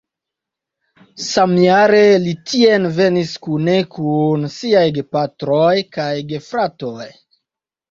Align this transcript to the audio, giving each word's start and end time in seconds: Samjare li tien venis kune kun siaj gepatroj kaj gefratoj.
Samjare 1.25 1.99
li 2.23 2.33
tien 2.53 2.87
venis 2.97 3.35
kune 3.49 3.77
kun 3.99 4.49
siaj 4.57 4.83
gepatroj 4.99 5.71
kaj 6.01 6.11
gefratoj. 6.35 7.09